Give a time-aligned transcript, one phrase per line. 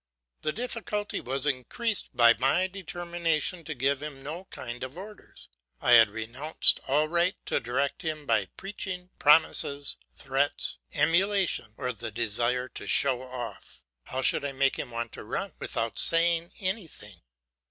[0.41, 5.47] The difficulty was increased by my determination to give him no kind of orders.
[5.79, 12.09] I had renounced all right to direct him by preaching, promises, threats, emulation, or the
[12.09, 13.83] desire to show off.
[14.05, 17.21] How should I make him want to run without saying anything?